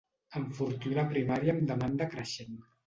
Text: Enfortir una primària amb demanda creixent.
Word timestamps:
Enfortir 0.39 0.95
una 0.95 1.05
primària 1.13 1.57
amb 1.57 1.71
demanda 1.75 2.11
creixent. 2.17 2.63